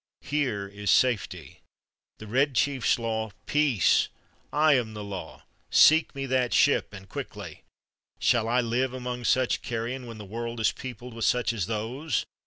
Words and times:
Here 0.23 0.67
is 0.67 0.89
safety. 0.89 1.59
The 2.17 2.25
Red 2.25 2.55
Chief's 2.55 2.97
law" 2.97 3.29
"Peace! 3.55 4.07
I 4.51 4.73
am 4.73 4.95
the 4.95 5.03
law! 5.03 5.43
Seek 5.69 6.15
me 6.15 6.25
that 6.25 6.55
ship 6.55 6.91
and 6.91 7.07
quickly. 7.07 7.61
Shall 8.17 8.49
I 8.49 8.61
live 8.61 8.93
among 8.95 9.25
such 9.25 9.61
carrion, 9.61 10.07
when 10.07 10.17
the 10.17 10.25
world 10.25 10.59
is 10.59 10.71
peopled 10.71 11.13
with 11.13 11.25
such 11.25 11.53
as 11.53 11.67
those?" 11.67 12.25